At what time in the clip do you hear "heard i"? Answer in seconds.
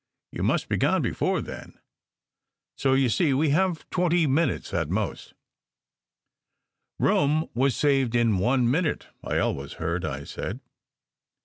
9.73-10.23